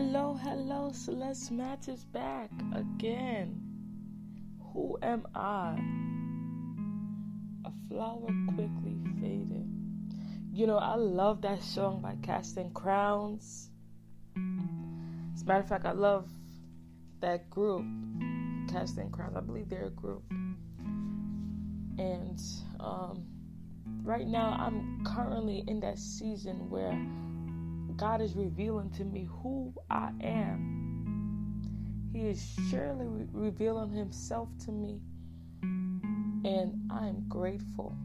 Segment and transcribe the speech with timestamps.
[0.00, 3.60] Hello, hello, Celeste Match back again.
[4.72, 5.76] Who am I?
[7.64, 9.68] A flower quickly faded.
[10.52, 13.70] You know, I love that song by Casting Crowns.
[15.34, 16.30] As a matter of fact, I love
[17.18, 17.84] that group,
[18.70, 19.36] Casting Crowns.
[19.36, 20.22] I believe they're a group.
[21.98, 22.40] And
[22.78, 23.26] um,
[24.04, 26.96] right now, I'm currently in that season where
[27.98, 31.60] God is revealing to me who I am.
[32.12, 35.00] He is surely re- revealing Himself to me,
[35.62, 37.96] and I am grateful.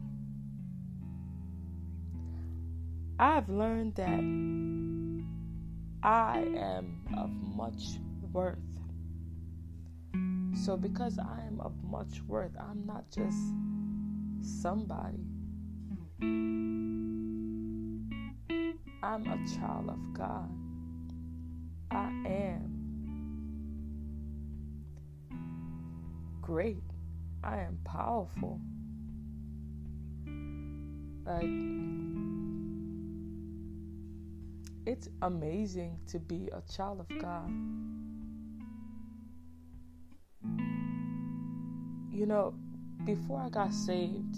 [3.20, 4.18] I've learned that
[6.02, 8.00] I am of much
[8.32, 8.58] worth.
[10.64, 13.38] So, because I am of much worth, I'm not just
[14.60, 15.22] somebody.
[19.04, 20.48] I'm a child of God.
[21.90, 22.70] I am
[26.40, 26.82] great.
[27.42, 28.62] I am powerful.
[31.26, 31.44] Like,
[34.86, 37.50] it's amazing to be a child of God.
[42.10, 42.54] You know,
[43.04, 44.34] before I got saved,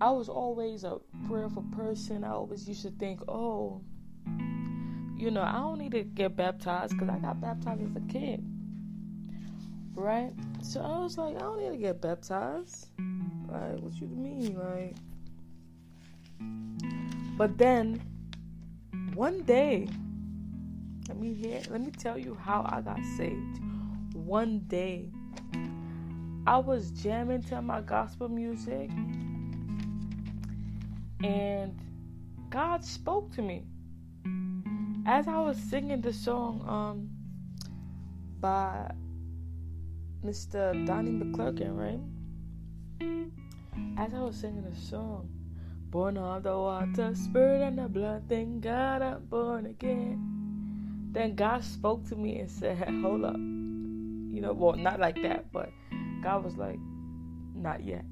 [0.00, 2.24] I was always a prayerful person.
[2.24, 3.80] I always used to think, oh,
[5.16, 8.44] you know, I don't need to get baptized because I got baptized as a kid.
[9.94, 10.32] Right?
[10.62, 12.88] So I was like, I don't need to get baptized.
[13.48, 14.58] Like, what you mean?
[14.58, 14.96] Like,
[17.36, 18.02] but then
[19.14, 19.88] one day,
[21.08, 23.60] let me hear, let me tell you how I got saved.
[24.14, 25.10] One day,
[26.46, 28.90] I was jamming to my gospel music
[31.22, 31.78] and
[32.50, 33.64] God spoke to me
[35.06, 37.10] as I was singing the song um,
[38.40, 38.90] by
[40.24, 40.86] Mr.
[40.86, 42.00] Donnie McClurkin, right?
[43.98, 45.28] As I was singing the song,
[45.90, 51.10] born of the water, spirit and the blood, thank God I'm born again.
[51.12, 53.36] Then God spoke to me and said, Hold up.
[53.36, 55.70] You know, well, not like that, but
[56.22, 56.78] God was like,
[57.54, 58.04] Not yet.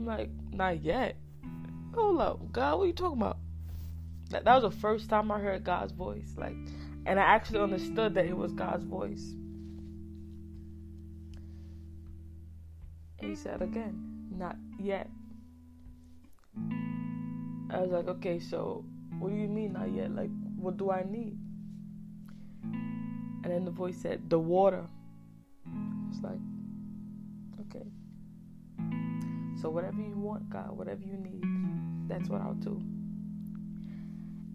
[0.00, 1.16] I'm like, not yet.
[1.94, 3.36] Hold up, God, what are you talking about?
[4.30, 6.32] That, that was the first time I heard God's voice.
[6.38, 6.54] Like,
[7.04, 9.34] and I actually understood that it was God's voice.
[13.18, 15.10] And he said again, not yet.
[17.70, 18.86] I was like, okay, so
[19.18, 20.14] what do you mean not yet?
[20.14, 21.36] Like, what do I need?
[22.62, 24.86] And then the voice said, the water.
[26.10, 26.38] It's like,
[27.66, 27.84] okay.
[29.60, 31.44] So whatever you want, God, whatever you need,
[32.08, 32.80] that's what I'll do.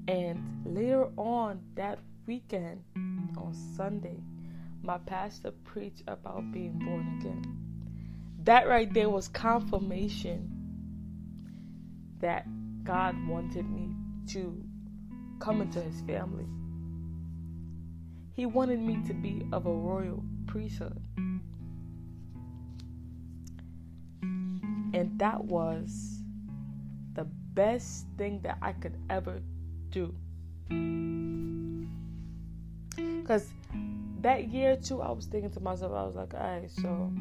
[0.08, 4.18] And later on that weekend, on Sunday,
[4.82, 7.44] my pastor preached about being born again.
[8.44, 10.50] That right there was confirmation
[12.20, 12.48] that
[12.84, 13.90] God wanted me
[14.30, 14.64] to
[15.40, 16.46] come into his family.
[18.34, 21.00] He wanted me to be of a royal priesthood.
[24.96, 26.24] And that was
[27.16, 29.42] the best thing that I could ever
[29.90, 30.16] do.
[32.96, 33.52] Because
[34.22, 37.12] that year, too, I was thinking to myself, I was like, all right, so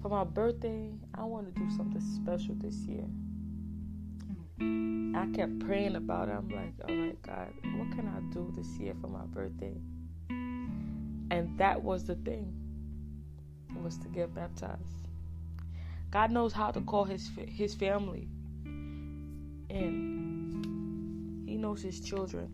[0.00, 3.04] for my birthday, I want to do something special this year.
[4.60, 6.36] I kept praying about it.
[6.36, 9.74] I'm like, all right, God, what can I do this year for my birthday?
[10.30, 12.54] And that was the thing.
[13.82, 15.09] Was to get baptized.
[16.10, 18.28] God knows how to call his his family
[19.70, 22.50] and He knows his children.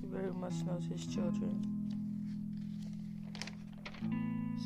[0.00, 1.68] He very much knows his children.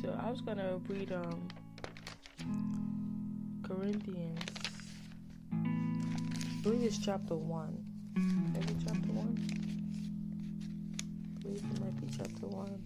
[0.01, 1.47] So I was gonna read um
[3.63, 4.39] Corinthians.
[5.53, 7.83] I believe it's chapter one.
[8.15, 9.56] Maybe chapter one.
[11.47, 12.83] Believe it might be chapter one.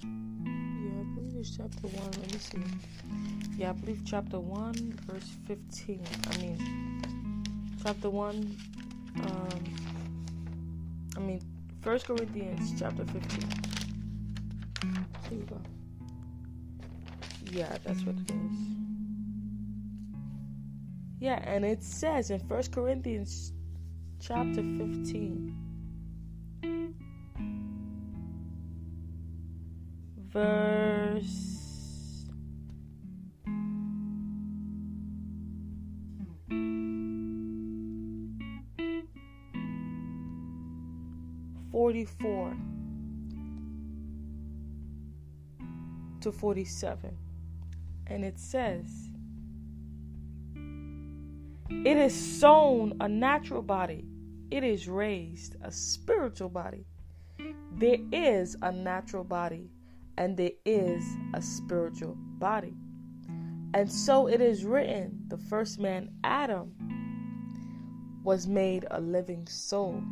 [0.00, 2.10] Yeah, I believe it's chapter one.
[2.18, 2.64] Let me see.
[3.58, 6.02] Yeah, I believe chapter one, verse fifteen.
[6.30, 6.58] I mean,
[7.82, 8.56] chapter one.
[9.22, 9.64] Um,
[11.18, 11.42] I mean,
[11.82, 13.50] First Corinthians chapter fifteen.
[15.28, 15.60] Here you go.
[17.52, 18.56] Yeah, that's what it is.
[21.20, 23.52] Yeah, and it says in First Corinthians
[24.26, 25.54] chapter 15,
[30.32, 31.60] verse.
[41.70, 42.56] Forty-four
[46.22, 47.14] to forty-seven,
[48.06, 49.10] and it says,
[51.68, 54.06] It is sown a natural body,
[54.50, 56.86] it is raised a spiritual body.
[57.78, 59.70] There is a natural body,
[60.16, 61.04] and there is
[61.34, 62.74] a spiritual body.
[63.74, 66.72] And so it is written the first man, Adam,
[68.22, 70.02] was made a living soul.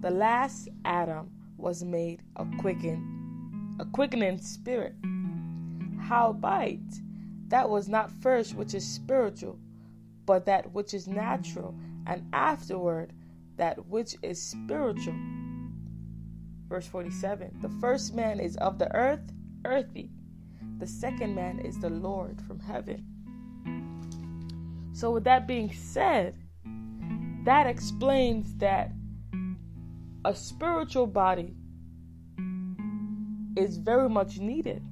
[0.00, 4.94] The last Adam was made a quickened, a quickening spirit.
[6.00, 6.80] Howbeit,
[7.48, 9.58] that was not first which is spiritual,
[10.24, 11.74] but that which is natural,
[12.06, 13.12] and afterward
[13.58, 15.14] that which is spiritual.
[16.68, 19.32] Verse 47 The first man is of the earth,
[19.64, 20.10] earthy.
[20.78, 23.04] The second man is the Lord from heaven.
[24.92, 26.34] So, with that being said,
[27.44, 28.92] that explains that
[30.24, 31.54] a spiritual body
[33.56, 34.82] is very much needed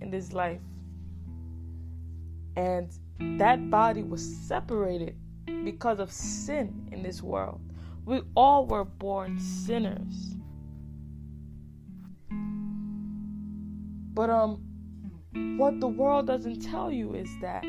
[0.00, 0.60] in this life.
[2.56, 2.90] And
[3.38, 5.16] that body was separated
[5.64, 7.60] because of sin in this world.
[8.04, 10.36] We all were born sinners.
[14.14, 14.62] But um
[15.32, 17.64] what the world doesn't tell you is that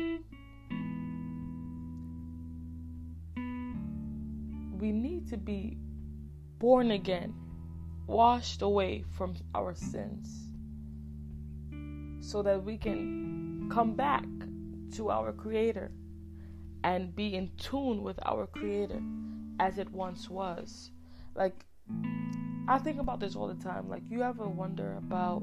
[4.78, 5.78] we need to be
[6.58, 7.32] born again,
[8.06, 10.50] washed away from our sins,
[12.20, 14.26] so that we can come back
[14.96, 15.90] to our Creator
[16.82, 19.00] and be in tune with our Creator
[19.60, 20.90] as it once was.
[21.34, 21.64] Like,
[22.68, 23.88] I think about this all the time.
[23.88, 25.42] Like, you ever wonder about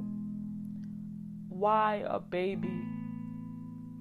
[1.49, 2.81] why a baby,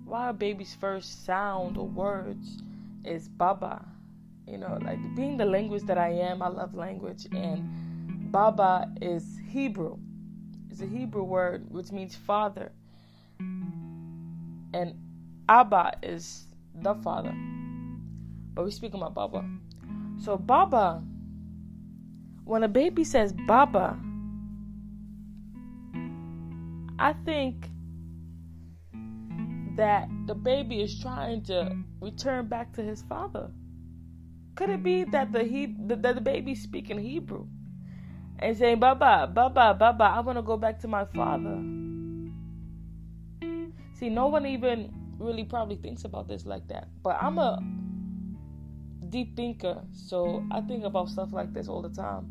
[0.05, 2.63] why a baby's first sound or words
[3.05, 3.85] is Baba?
[4.47, 9.39] You know, like being the language that I am, I love language, and Baba is
[9.49, 9.99] Hebrew.
[10.71, 12.73] It's a Hebrew word which means father.
[13.39, 14.95] And
[15.49, 17.35] Abba is the father.
[18.55, 19.45] But we speak about Baba.
[20.21, 21.03] So, Baba,
[22.45, 23.99] when a baby says Baba,
[26.99, 27.67] I think
[29.77, 33.51] that the baby is trying to return back to his father.
[34.57, 37.47] Could it be that the he that the baby speaking Hebrew
[38.41, 41.57] and saying Baba, Baba, Baba, I want to go back to my father?
[43.95, 46.89] See, no one even really probably thinks about this like that.
[47.03, 47.59] But I'm a
[49.11, 52.27] deep thinker, so I think about stuff like this all the time.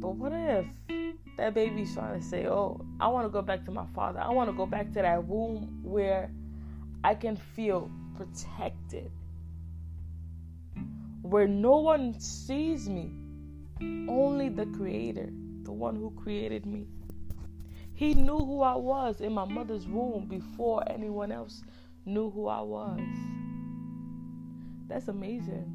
[0.00, 0.66] But what if
[1.36, 4.20] that baby's trying to say, Oh, I want to go back to my father.
[4.20, 6.30] I want to go back to that womb where
[7.04, 9.10] I can feel protected,
[11.22, 13.10] where no one sees me,
[14.08, 15.30] only the Creator,
[15.62, 16.86] the one who created me.
[17.94, 21.62] He knew who I was in my mother's womb before anyone else
[22.04, 23.00] knew who I was.
[24.92, 25.72] That's amazing.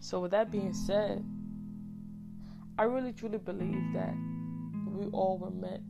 [0.00, 1.24] So, with that being said,
[2.76, 4.14] I really truly believe that
[4.88, 5.84] we all were meant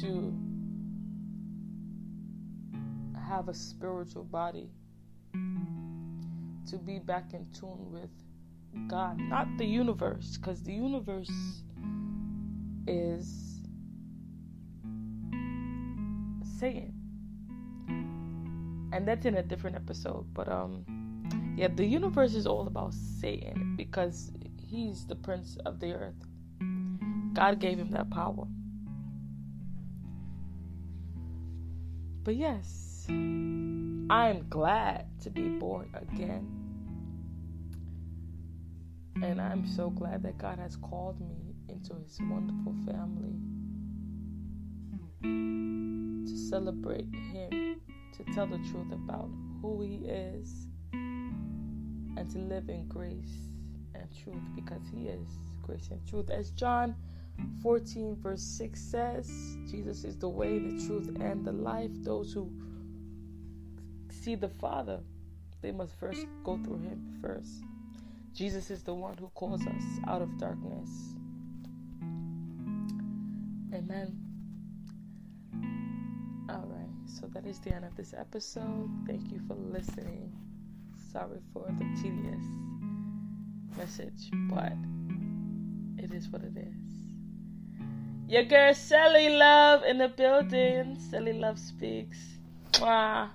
[0.00, 0.34] to
[3.28, 4.70] have a spiritual body,
[5.34, 11.62] to be back in tune with God, not the universe, because the universe
[12.86, 13.47] is
[16.58, 16.92] Satan.
[18.92, 20.26] And that's in a different episode.
[20.34, 20.84] But um
[21.56, 26.24] yeah, the universe is all about Satan because he's the prince of the earth.
[27.34, 28.46] God gave him that power.
[32.22, 36.46] But yes, I'm glad to be born again.
[39.22, 43.34] And I'm so glad that God has called me into his wonderful family
[45.22, 47.80] to celebrate him,
[48.16, 49.28] to tell the truth about
[49.60, 53.50] who he is, and to live in grace
[53.94, 55.28] and truth because he is
[55.62, 56.30] grace and truth.
[56.30, 56.94] As John
[57.62, 61.90] 14, verse 6 says, Jesus is the way, the truth, and the life.
[62.02, 62.50] Those who
[64.10, 65.00] see the Father,
[65.60, 67.62] they must first go through him first.
[68.34, 70.90] Jesus is the one who calls us out of darkness.
[73.74, 74.27] Amen.
[76.48, 78.90] All right, so that is the end of this episode.
[79.06, 80.32] Thank you for listening.
[81.12, 82.44] Sorry for the tedious
[83.76, 84.72] message, but
[85.96, 86.88] it is what it is.
[88.28, 90.98] Your girl Sally Love in the building.
[91.10, 92.18] Sally Love speaks.
[92.72, 93.30] Mwah.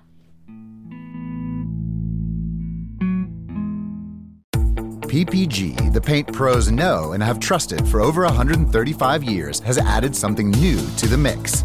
[5.14, 10.50] PPG, the paint pros know and have trusted for over 135 years, has added something
[10.50, 11.64] new to the mix.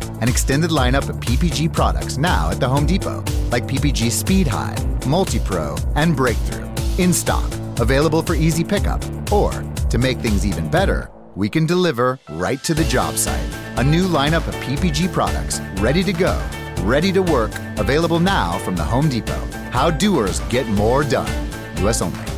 [0.21, 5.39] An extended lineup of PPG products now at the Home Depot, like PPG Speedhide, Multi
[5.39, 6.69] Pro, and Breakthrough.
[6.99, 9.03] In stock, available for easy pickup.
[9.31, 9.51] Or,
[9.89, 13.49] to make things even better, we can deliver right to the job site.
[13.77, 16.39] A new lineup of PPG products ready to go,
[16.81, 19.47] ready to work, available now from the Home Depot.
[19.71, 21.31] How doers get more done.
[21.77, 22.30] US only.